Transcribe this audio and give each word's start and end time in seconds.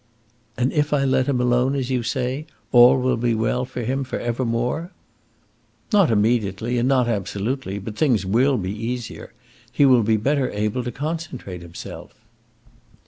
"And 0.57 0.73
if 0.73 0.93
I 0.93 1.05
let 1.05 1.27
him 1.27 1.39
alone, 1.39 1.75
as 1.75 1.91
you 1.91 2.01
say, 2.01 2.47
all 2.71 2.99
will 2.99 3.17
be 3.17 3.35
well 3.35 3.65
with 3.71 3.85
him 3.85 4.03
for 4.03 4.17
ever 4.19 4.43
more?" 4.43 4.91
"Not 5.93 6.09
immediately 6.09 6.79
and 6.79 6.89
not 6.89 7.07
absolutely, 7.07 7.77
but 7.77 7.97
things 7.97 8.25
will 8.25 8.57
be 8.57 8.75
easier. 8.75 9.31
He 9.71 9.85
will 9.85 10.01
be 10.01 10.17
better 10.17 10.49
able 10.49 10.83
to 10.85 10.91
concentrate 10.91 11.61
himself." 11.61 12.15